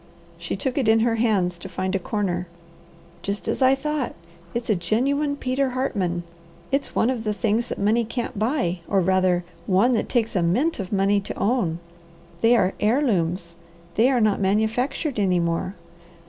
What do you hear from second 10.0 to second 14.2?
takes a mint of money to own. They are heirlooms. They are